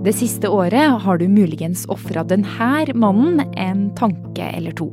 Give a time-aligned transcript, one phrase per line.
[0.00, 4.86] Det siste året har du muligens ofra denne mannen en tanke eller to.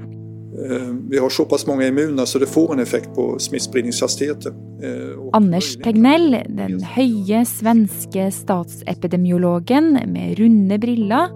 [0.58, 4.54] Eh, vi har såpass mange immune så det får en effekt på smittspredningshastigheten.
[4.84, 11.32] Eh, Anders Tegnell, den høye svenske statsepidemiologen med runde briller,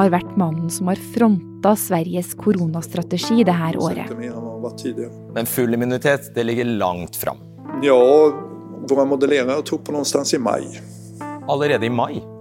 [0.00, 4.16] har vært mannen som har fronta Sveriges koronastrategi det her året.
[5.34, 7.44] Men full immunitet det ligger langt fram.
[7.84, 8.00] Ja,
[8.88, 10.62] våre modellerere tror på noe i mai.
[11.48, 12.39] Allerede i mai?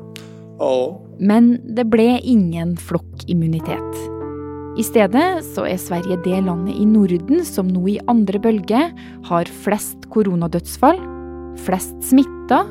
[0.60, 1.00] Ja.
[1.20, 4.02] Men det ble ingen flokkimmunitet.
[4.80, 8.84] I stedet så er Sverige det landet i Norden som nå i andre bølge
[9.28, 11.02] har flest koronadødsfall,
[11.66, 12.62] flest smitta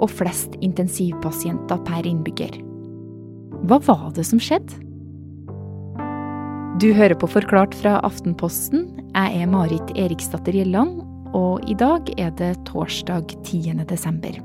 [0.00, 2.54] og flest intensivpasienter per innbygger.
[3.68, 4.78] Hva var det som skjedde?
[6.80, 8.86] Du hører på Forklart fra Aftenposten.
[9.12, 11.02] Jeg er Marit Eriksdatter Gjelland,
[11.36, 13.84] og i dag er det torsdag 10.
[13.90, 14.38] desember.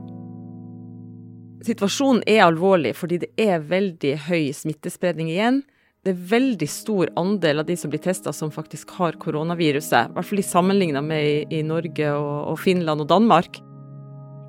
[1.65, 5.63] Situasjonen er alvorlig fordi det er veldig høy smittespredning igjen
[6.05, 10.11] det er veldig stor andel av de som blir testa som faktisk har koronaviruset.
[10.11, 13.57] I hvert fall sammenligna med i, Norge og, Finland og Danmark.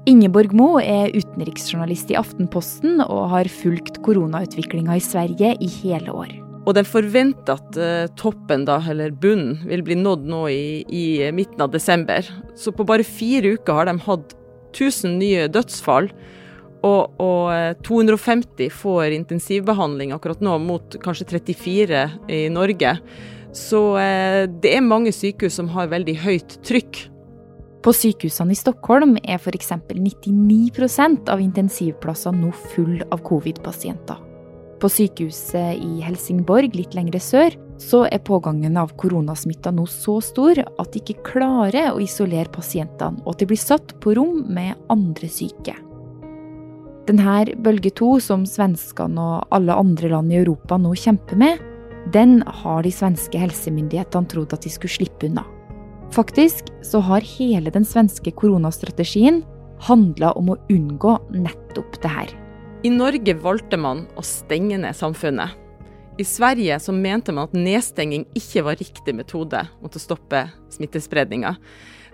[0.07, 6.37] Ingeborg Mo er utenriksjournalist i Aftenposten og har fulgt koronautviklinga i Sverige i hele år.
[6.67, 11.07] Og den forventer at uh, toppen, da, eller bunnen, vil bli nådd nå i, i
[11.33, 12.27] midten av desember.
[12.59, 14.37] Så på bare fire uker har de hatt
[14.75, 16.13] 1000 nye dødsfall.
[16.87, 22.97] Og, og, 250 eh, får intensivbehandling akkurat nå, mot kanskje 34 i Norge.
[23.57, 27.07] Så eh, det er mange sykehus som har veldig høyt trykk.
[27.87, 29.73] På sykehusene i Stockholm er f.eks.
[29.95, 34.23] 99% av intensivplassene nå full av covid-pasienter.
[34.83, 40.61] På sykehuset i Helsingborg, litt lengre sør, så er pågangen av koronasmitta nå så stor
[40.67, 44.75] at de ikke klarer å isolere pasientene, og at de blir satt på rom med
[44.93, 45.79] andre syke.
[47.07, 51.61] Denne bølge to, som svenskene og alle andre land i Europa nå kjemper med,
[52.15, 55.45] den har de svenske helsemyndighetene trodd at de skulle slippe unna.
[56.15, 59.43] Faktisk så har hele den svenske koronastrategien
[59.87, 62.35] handla om å unngå nettopp det her.
[62.87, 65.55] I Norge valgte man å stenge ned samfunnet.
[66.19, 71.57] I Sverige så mente man at nedstenging ikke var riktig metode mot å stoppe smittespredninga.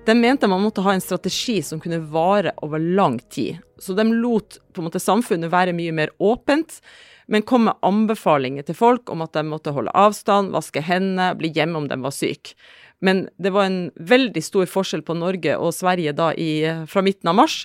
[0.04, 3.60] De mente man måtte ha en strategi som kunne vare over lang tid.
[3.78, 6.80] Så de lot måte samfunnet være mye mer åpent,
[7.30, 11.52] men kom med anbefalinger til folk om at de måtte holde avstand, vaske hendene, bli
[11.54, 12.56] hjemme om de var syke.
[13.02, 17.30] Men det var en veldig stor forskjell på Norge og Sverige da i, fra midten
[17.30, 17.62] av mars.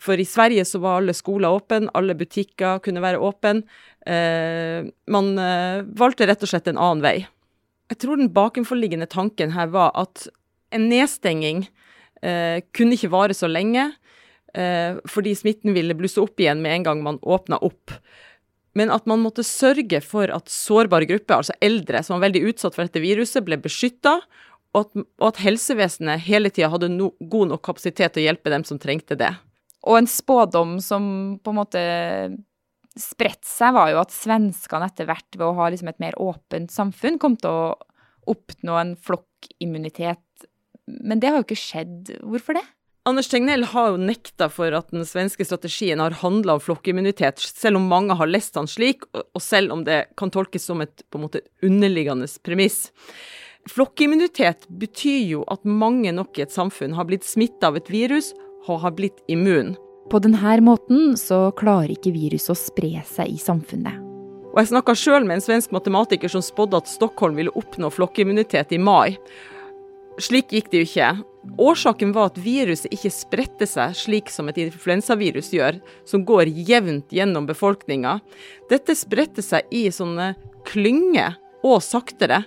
[0.00, 3.62] For i Sverige så var alle skoler åpne, alle butikker kunne være åpne.
[4.10, 7.16] Eh, man eh, valgte rett og slett en annen vei.
[7.90, 10.28] Jeg tror den bakenforliggende tanken her var at
[10.74, 11.64] en nedstenging
[12.22, 13.90] eh, kunne ikke vare så lenge,
[14.54, 17.94] eh, fordi smitten ville blusse opp igjen med en gang man åpna opp.
[18.78, 22.76] Men at man måtte sørge for at sårbare grupper, altså eldre som var veldig utsatt
[22.76, 24.20] for dette viruset, ble beskytta,
[24.70, 28.52] og at, og at helsevesenet hele tida hadde no, god nok kapasitet til å hjelpe
[28.52, 29.32] dem som trengte det.
[29.88, 31.02] Og en spådom som
[31.42, 31.82] på en måte
[32.98, 36.70] spredte seg, var jo at svenskene etter hvert, ved å ha liksom et mer åpent
[36.74, 37.74] samfunn, kom til å
[38.30, 40.22] oppnå en flokkimmunitet
[41.00, 42.12] men det har jo ikke skjedd.
[42.26, 42.66] Hvorfor det?
[43.08, 47.80] Anders Tegnell har jo nekta for at den svenske strategien har handla om flokkimmunitet, selv
[47.80, 51.18] om mange har lest han slik, og selv om det kan tolkes som et på
[51.18, 52.90] en måte underliggende premiss.
[53.72, 58.34] Flokkimmunitet betyr jo at mange nok i et samfunn har blitt smitta av et virus
[58.68, 59.74] og har blitt immun.
[60.10, 63.96] På denne måten så klarer ikke viruset å spre seg i samfunnet.
[64.50, 68.72] Og Jeg snakka sjøl med en svensk matematiker som spådde at Stockholm ville oppnå flokkimmunitet
[68.74, 69.16] i mai.
[70.20, 71.10] Slik gikk det jo ikke.
[71.60, 77.14] Årsaken var at viruset ikke spredte seg slik som et influensavirus gjør, som går jevnt
[77.14, 78.18] gjennom befolkninga.
[78.68, 80.34] Dette spredte seg i sånne
[80.68, 82.42] klynger, og saktere.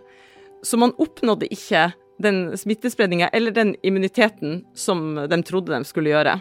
[0.66, 1.92] Så man oppnådde ikke
[2.24, 6.40] den smittespredninga eller den immuniteten som de trodde de skulle gjøre.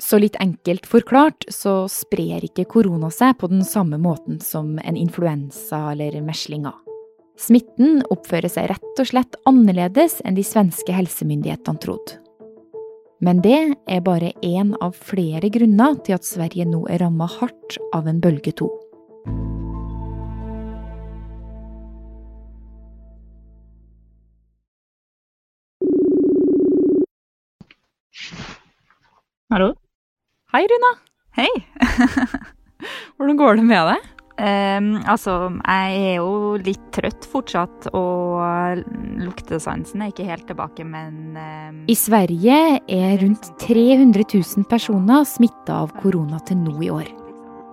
[0.00, 4.96] Så litt enkelt forklart så sprer ikke korona seg på den samme måten som en
[4.96, 6.76] influensa eller meslinger.
[7.36, 12.16] Smitten oppfører seg rett og slett annerledes enn de svenske helsemyndighetene trodde.
[13.20, 17.76] Men det er bare én av flere grunner til at Sverige nå er ramma hardt
[17.96, 18.70] av en bølge to.
[29.52, 29.70] Hallo?
[30.52, 30.96] Hei, Runa.
[31.36, 31.52] Hei.
[33.16, 34.15] Hvordan går det med deg?
[34.36, 38.82] Um, altså, jeg er jo litt trøtt fortsatt, og
[39.22, 41.78] luktesansen er ikke helt tilbake, men um...
[41.88, 47.08] I Sverige er rundt 300 000 personer smitta av korona til nå i år.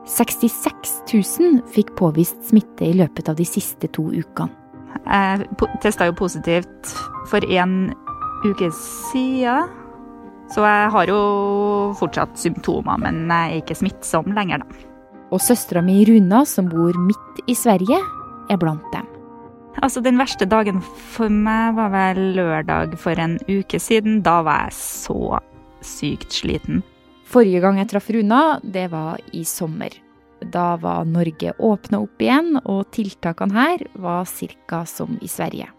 [0.07, 4.51] 66 000 fikk påvist smitte i løpet av de siste to ukene.
[5.03, 5.47] Jeg
[5.83, 6.91] testa jo positivt
[7.27, 7.91] for en
[8.45, 9.67] uke siden.
[10.53, 11.19] Så jeg har jo
[11.97, 14.92] fortsatt symptomer, men jeg er ikke smittsom lenger, da.
[15.33, 17.97] Og søstera mi Runa, som bor midt i Sverige,
[18.53, 19.07] er blant dem.
[19.81, 24.21] Altså, den verste dagen for meg var vel lørdag for en uke siden.
[24.21, 25.39] Da var jeg så
[25.81, 26.83] sykt sliten.
[27.25, 29.95] Forrige gang jeg traff Runa, det var i sommer.
[30.53, 34.83] Da var Norge åpna opp igjen, og tiltakene her var ca.
[34.85, 35.71] som i Sverige.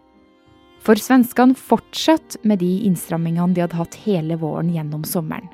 [0.84, 5.48] For svenskene fortsatte med de innstrammingene de hadde hatt hele våren gjennom sommeren.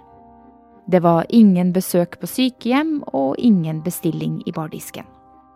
[0.91, 5.07] Det var ingen besøk på sykehjem og ingen bestilling i bardisken.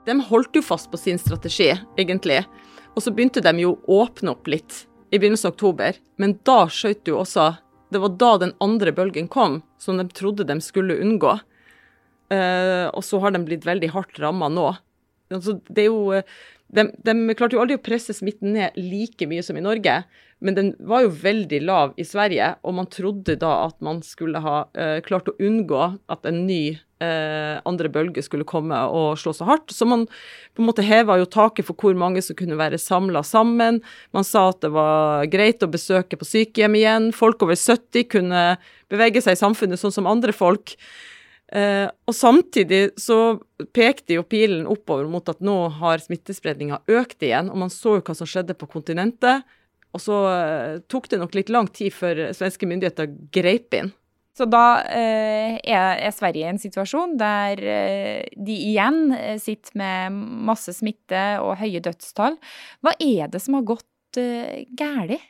[0.07, 2.45] De holdt jo fast på sin strategi, egentlig.
[2.95, 5.99] Og så begynte de jo å åpne opp litt i begynnelsen av oktober.
[6.23, 7.55] Men da skjøt jo også
[7.91, 11.35] Det var da den andre bølgen kom, som de trodde de skulle unngå.
[12.33, 14.73] Uh, og så har de blitt veldig hardt ramma nå.
[15.37, 16.21] Altså, det er jo
[16.75, 20.01] de, de, klarte jo aldri å presse smitten ned like mye som i Norge,
[20.45, 24.43] men den var jo veldig lav i Sverige, og man trodde da at man skulle
[24.45, 29.33] ha uh, klart å unngå at en ny uh, andre bølge skulle komme og slå
[29.37, 29.73] så hardt.
[29.73, 33.23] Så man på en måte heva jo taket for hvor mange som kunne være samla
[33.25, 33.81] sammen.
[34.13, 37.11] Man sa at det var greit å besøke på sykehjem igjen.
[37.17, 38.45] Folk over 70 kunne
[38.93, 40.77] bevege seg i samfunnet sånn som andre folk.
[41.53, 43.37] Eh, og samtidig så
[43.77, 48.07] pekte jo pilen oppover mot at nå har smittespredninga økt igjen, og man så jo
[48.07, 49.45] hva som skjedde på kontinentet.
[49.95, 53.93] Og så eh, tok det nok litt lang tid før svenske myndigheter greip inn.
[54.35, 59.77] Så da eh, er, er, Sverige i en situasjon der eh, de igjen eh, sitter
[59.79, 60.17] med
[60.49, 62.41] masse smitte og høye dødstall.
[62.83, 65.23] Hva er det som har gått eh, galt?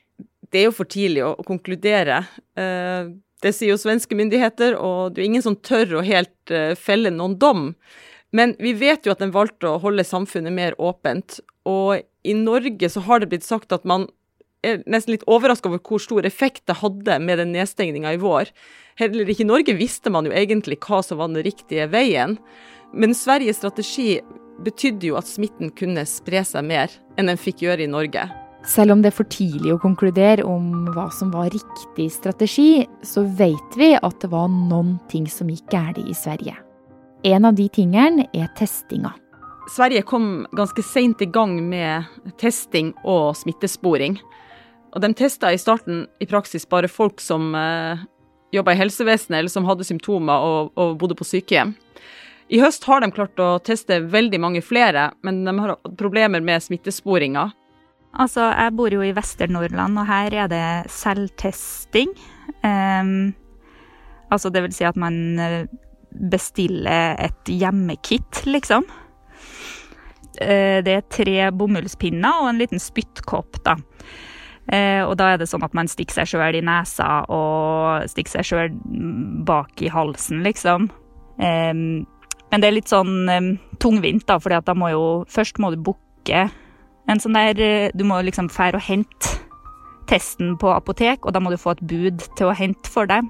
[0.48, 2.22] Det er jo for tidlig å, å konkludere.
[2.56, 3.12] Eh,
[3.44, 7.12] det sier jo svenske myndigheter, og det er ingen som tør å helt uh, felle
[7.12, 7.70] noen dom.
[8.34, 11.38] Men vi vet jo at den valgte å holde samfunnet mer åpent.
[11.68, 14.08] Og i Norge så har det blitt sagt at man
[14.64, 18.50] er nesten litt overraska over hvor stor effekt det hadde med den nedstengninga i vår.
[18.98, 22.38] Heller ikke i Norge visste man jo egentlig hva som var den riktige veien.
[22.94, 24.22] Men Sveriges strategi
[24.64, 28.26] betydde jo at smitten kunne spre seg mer enn den fikk gjøre i Norge.
[28.64, 33.26] Selv om det er for tidlig å konkludere om hva som var riktig strategi, så
[33.36, 36.56] vet vi at det var noen ting som gikk galt i Sverige.
[37.28, 39.12] En av de tingene er testinga.
[39.72, 42.08] Sverige kom ganske seint i gang med
[42.40, 44.18] testing og smittesporing.
[44.94, 48.04] Og de testa i starten i praksis bare folk som eh,
[48.54, 51.74] jobba i helsevesenet eller som hadde symptomer og, og bodde på sykehjem.
[52.52, 56.62] I høst har de klart å teste veldig mange flere, men de har problemer med
[56.62, 57.48] smittesporinga.
[58.14, 62.12] Altså, jeg bor jo i Vester-Nordland, og her er det selvtesting.
[62.62, 63.34] Um,
[64.30, 65.64] altså, det vil si at man eh,
[66.30, 68.86] bestiller et hjemmekit, liksom.
[70.38, 73.78] Uh, det er tre bomullspinner og en liten spyttkopp, da.
[74.64, 78.38] Uh, og da er det sånn at man stikker seg sjøl i nesa og stikker
[78.38, 78.78] seg sjøl
[79.46, 80.86] bak i halsen, liksom.
[81.42, 82.04] Um,
[82.54, 84.54] men det er litt sånn um, tungvint, da, for
[85.34, 86.46] Først må du booke
[87.10, 89.40] en sånn der eh, Du må liksom fære og hente
[90.08, 93.24] testen på apotek, og da må du få et bud til å hente for deg.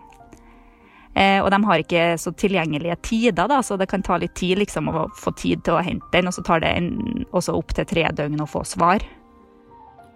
[1.15, 4.59] Eh, og de har ikke så tilgjengelige tider, da, så det kan ta litt tid
[4.59, 6.27] liksom, å få tid til å hente den.
[6.27, 6.89] Og så tar det en,
[7.31, 9.05] også opp til tre døgn å få svar.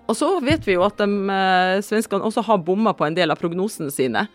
[0.09, 3.31] Og så vet vi jo at de eh, svenskene også har bomma på en del
[3.31, 4.27] av prognosene sine.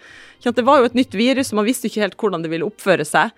[0.44, 3.08] Det var jo et nytt virus, og man visste ikke helt hvordan det ville oppføre
[3.08, 3.34] seg.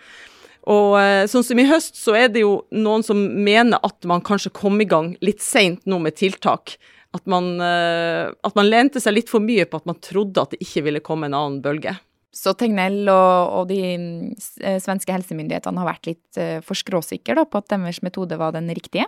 [0.71, 4.23] Og eh, sånn som i høst, så er det jo noen som mener at man
[4.25, 6.77] kanskje kom i gang litt seint nå med tiltak.
[7.15, 10.55] At man, eh, at man, lente seg litt for mye på at man trodde at
[10.55, 11.93] det ikke ville komme en annen bølge.
[12.35, 17.69] Så Tegnell og, og de eh, svenske helsemyndighetene har vært litt for skråsikre på at
[17.71, 19.07] deres metode var den riktige?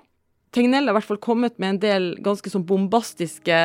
[0.55, 3.57] Tegnell har i hvert fall kommet med en del ganske sånn bombastiske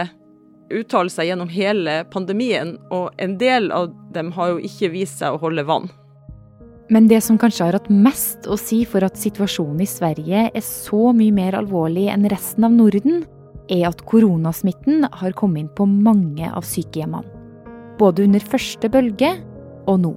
[0.73, 5.43] uttalelser gjennom hele pandemien, og en del av dem har jo ikke vist seg å
[5.43, 5.91] holde vann.
[6.91, 10.65] Men det som kanskje har hatt mest å si for at situasjonen i Sverige er
[10.67, 13.23] så mye mer alvorlig enn resten av Norden,
[13.71, 17.29] er at koronasmitten har kommet inn på mange av sykehjemmene.
[18.01, 19.31] Både under første bølge
[19.87, 20.13] og nå.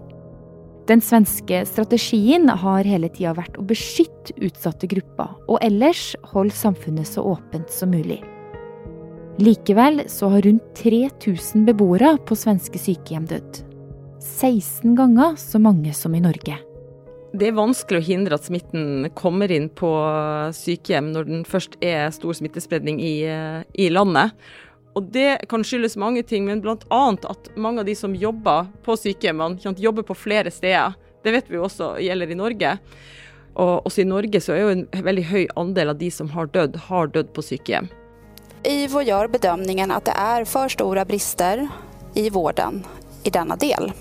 [0.90, 7.10] Den svenske strategien har hele tida vært å beskytte utsatte grupper, og ellers holde samfunnet
[7.10, 8.20] så åpent som mulig.
[9.42, 13.65] Likevel så har rundt 3000 beboere på svenske sykehjem dødd.
[14.26, 16.58] 16 ganger så mange som i Norge.
[17.36, 19.90] Det er vanskelig å hindre at smitten kommer inn på
[20.56, 23.16] sykehjem når den først er stor smittespredning i,
[23.76, 24.32] i landet.
[24.96, 27.02] Og Det kan skyldes mange ting, men bl.a.
[27.12, 30.96] at mange av de som jobber på sykehjemmene, jobber på flere steder.
[31.26, 32.72] Det vet vi også gjelder i Norge.
[33.60, 36.48] Og også i Norge så er jo en veldig høy andel av de som har
[36.56, 37.92] dødd, har dødd på sykehjem.
[38.66, 41.68] IVO gjør bedømningen at det er for store brister
[42.18, 42.82] i vården
[43.28, 43.92] i denne del.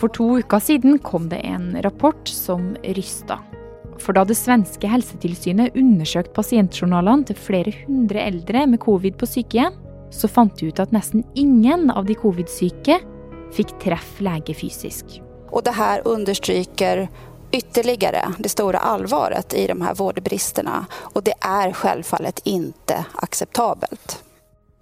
[0.00, 3.38] For to uker siden kom det en rapport som rysta.
[4.02, 9.76] For da det svenske helsetilsynet undersøkte pasientjournalene til flere hundre eldre med covid på sykehjem,
[10.12, 12.98] så fant de ut at nesten ingen av de covid-syke
[13.56, 15.20] fikk treff lege fysisk.
[15.52, 17.06] Og det her understryker
[17.52, 20.82] ytterligere det store alvoret i de her vårdbristene.
[21.12, 24.20] Og det er selvfølgelig ikke akseptabelt.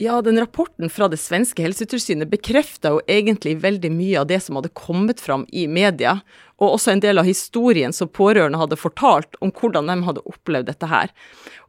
[0.03, 4.57] Ja, den rapporten fra det svenske helsetilsynet bekrefta jo egentlig veldig mye av det som
[4.57, 6.15] hadde kommet fram i media,
[6.57, 10.71] og også en del av historien som pårørende hadde fortalt om hvordan de hadde opplevd
[10.71, 11.13] dette her.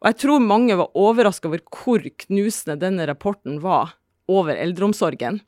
[0.00, 3.92] Og jeg tror mange var overraska over hvor knusende denne rapporten var
[4.32, 5.42] over eldreomsorgen.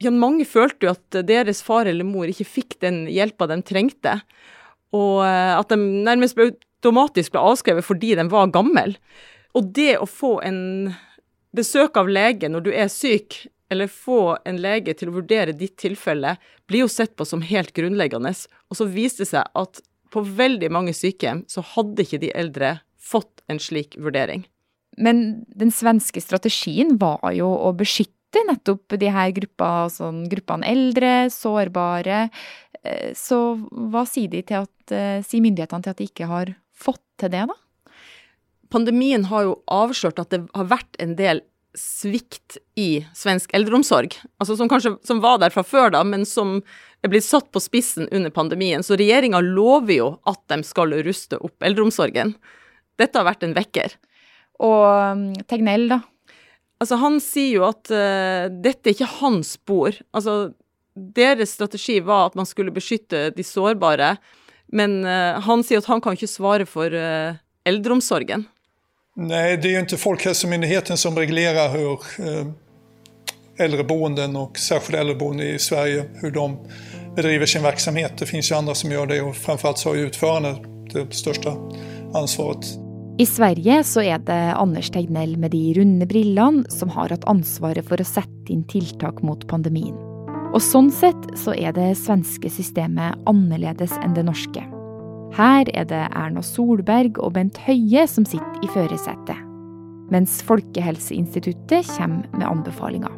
[0.00, 4.14] Ja, mange følte jo at deres far eller mor ikke fikk den hjelpa de trengte,
[4.96, 5.76] og eh, at de
[6.08, 8.96] nærmest automatisk ble avskrevet fordi de var gammel.
[9.52, 10.96] Og det å få en
[11.56, 15.76] besøk av lege når du er syk, eller få en lege til å vurdere ditt
[15.80, 16.36] tilfelle,
[16.68, 18.32] blir jo sett på som helt grunnleggende.
[18.72, 22.78] Og så viste det seg at på veldig mange sykehjem så hadde ikke de eldre
[22.96, 24.46] fått en slik vurdering.
[24.98, 31.12] Men den svenske strategien var jo å beskytte nettopp de her gruppa, sånn, gruppene eldre,
[31.32, 32.26] sårbare.
[32.82, 33.38] Eh, så
[33.70, 37.56] hva eh, sier myndighetene til at de ikke har fått til det, da?
[38.72, 41.42] Pandemien har jo avslørt at det har vært en del
[41.78, 44.16] svikt i svensk eldreomsorg.
[44.40, 46.58] Altså som kanskje som var der fra før, da, men som
[47.04, 48.82] er blitt satt på spissen under pandemien.
[48.82, 52.34] Så regjeringa lover jo at de skal ruste opp eldreomsorgen.
[52.98, 53.94] Dette har vært en vekker.
[54.64, 56.00] Og um, Tegnell, da?
[56.82, 59.94] Altså, han sier jo at uh, dette er ikke hans spor.
[60.16, 60.52] Altså,
[60.94, 64.16] deres strategi var at man skulle beskytte de sårbare,
[64.74, 68.48] men uh, han sier at han kan ikke svare for uh, eldreomsorgen.
[69.20, 72.46] Nej, det är ju inte Folkhälsomyndigheten som reglerar hur eh,
[73.58, 76.58] äldreboenden och särskilda äldreboenden i Sverige, hur de
[77.16, 78.12] bedriver sin verksamhet.
[78.18, 80.56] Det finns ju andra som gör det och framförallt så har ju utförarna
[80.92, 81.56] det största
[82.14, 82.66] ansvaret.
[83.18, 87.88] I Sverige så er det Anders Tegnell med de runde brillene som har hatt ansvaret
[87.88, 89.98] for å sette inn tiltak mot pandemien.
[90.54, 94.62] Og sånn sett så er det svenske systemet annerledes enn det norske.
[95.38, 99.38] Her er det Erna Solberg og Bent Høie som sitter i førersetet,
[100.10, 103.14] mens Folkehelseinstituttet kommer med anbefalinger.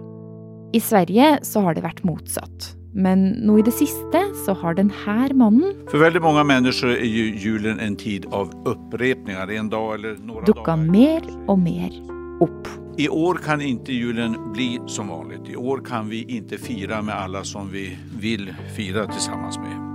[0.76, 2.74] I Sverige så har det vært motsatt.
[2.92, 7.26] Men nå i det siste så har denne mannen For veldig mange mennesker er jo
[7.38, 9.52] julen en tid av opprepninger.
[9.56, 11.94] En dag eller noen Dukka mer og mer
[12.42, 12.68] opp.
[12.98, 15.54] I år kan ikke julen bli som vanlig.
[15.54, 19.89] I år kan vi ikke fire med alle som vi vil fire sammen med.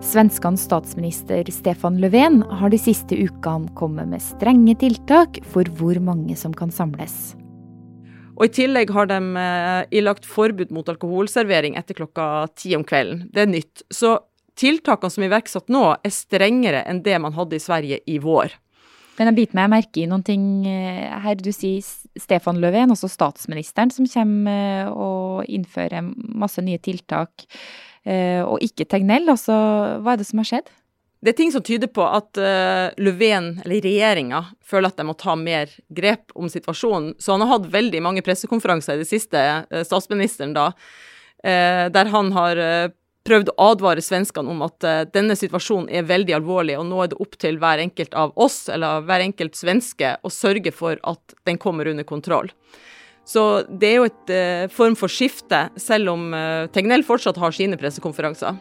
[0.00, 6.32] Svenskenes statsminister Stefan Löfven har de siste ukene kommet med strenge tiltak for hvor mange
[6.40, 7.34] som kan samles.
[8.38, 13.26] Og I tillegg har de eh, ilagt forbud mot alkoholservering etter klokka ti om kvelden.
[13.28, 13.84] Det er nytt.
[13.92, 14.14] Så
[14.56, 18.56] tiltakene som er iverksatt nå, er strengere enn det man hadde i Sverige i vår.
[19.18, 21.36] Men jeg biter meg merke i noen ting eh, her.
[21.36, 21.84] Du sier
[22.16, 27.44] Stefan Löfven, også statsministeren, som kommer eh, og innfører masse nye tiltak.
[28.08, 29.28] Eh, og ikke Tegnell.
[29.32, 29.54] Altså,
[30.00, 30.70] hva er det som har skjedd?
[31.20, 35.12] Det er ting som tyder på at uh, Löfven, eller regjeringa, føler at de må
[35.20, 37.12] ta mer grep om situasjonen.
[37.20, 40.70] Så han har hatt veldig mange pressekonferanser i det siste, uh, statsministeren da,
[41.44, 42.62] uh, der han har
[43.28, 44.80] prøvd å advare svenskene om at
[45.12, 48.62] denne situasjonen er veldig alvorlig, og nå er det opp til hver enkelt av oss,
[48.72, 52.48] eller hver enkelt svenske, å sørge for at den kommer under kontroll.
[53.26, 57.54] Så det er jo et eh, form for skifte, selv om eh, Tegnell fortsatt har
[57.54, 58.56] sine pressekonferanser.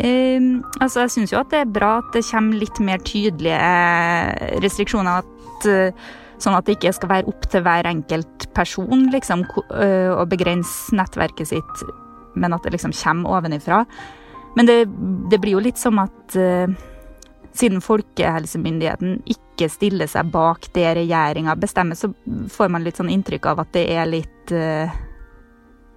[0.00, 0.40] Eh,
[0.80, 4.60] altså, jeg syns jo at det er bra at det kommer litt mer tydelige eh,
[4.64, 5.24] restriksjoner.
[5.24, 6.10] At, uh,
[6.42, 11.48] sånn at det ikke skal være opp til hver enkelt person liksom, å begrense nettverket
[11.52, 11.84] sitt,
[12.34, 13.84] men at det liksom kommer ovenifra.
[14.58, 14.80] Men det,
[15.30, 16.36] det blir jo litt som at
[17.54, 22.10] siden Folkehelsemyndigheten ikke stiller seg bak det regjeringa bestemmer, så
[22.50, 24.90] får man litt sånn inntrykk av at det er litt eh,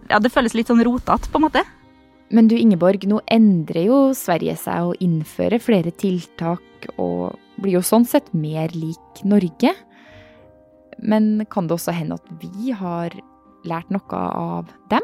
[0.07, 1.65] Ja, det føles litt sånn rotete, på en måte.
[2.31, 7.83] Men du Ingeborg, nå endrer jo Sverige seg og innfører flere tiltak og blir jo
[7.83, 9.73] sånn sett mer lik Norge.
[10.97, 13.15] Men kan det også hende at vi har
[13.67, 15.03] lært noe av dem?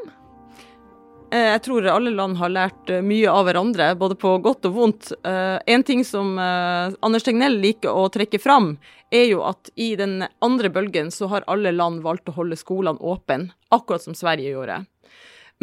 [1.34, 4.76] Eh, jeg tror alle land har lært eh, mye av hverandre, både på godt og
[4.76, 5.10] vondt.
[5.26, 8.76] Eh, en ting som Anders Tegnell liker å trekke fram,
[9.14, 13.02] er jo at i den andre bølgen så har alle land valgt å holde skolene
[13.02, 14.84] åpne, akkurat som Sverige gjorde.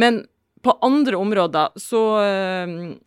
[0.00, 0.24] Men
[0.62, 2.02] på andre områder så,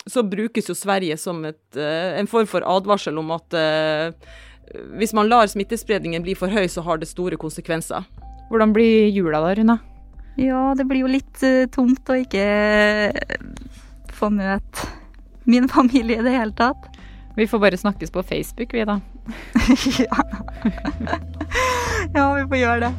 [0.10, 3.54] så, brukes jo Sverige som et, en form for advarsel om at
[4.98, 8.10] hvis man lar smittespredningen bli for høy, så har det store konsekvenser.
[8.50, 9.78] Hvordan blir jula da, Runa?
[10.36, 12.44] Ja, det blir jo litt uh, tomt å ikke
[14.14, 14.90] få møte
[15.44, 16.90] min familie i det hele tatt.
[17.36, 19.00] Vi får bare snakkes på Facebook, vi da.
[20.06, 20.18] ja.
[22.14, 22.94] ja, vi får gjøre det.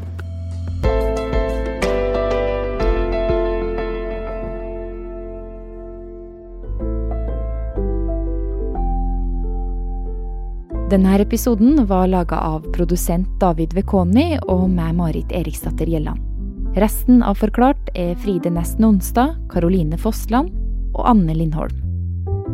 [10.90, 16.33] Denne episoden var laga av produsent David Vekoni og meg, Marit Eriksdatter Gjelland.
[16.74, 20.50] Resten av Forklart er Fride Nesten Onsdag, Karoline Fossland
[20.96, 21.76] og Anne Lindholm.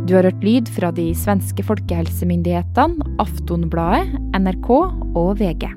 [0.04, 4.68] Du har hørt lyd fra de svenske folkehelsemyndighetene, Aftonbladet, NRK
[5.16, 5.70] og VG.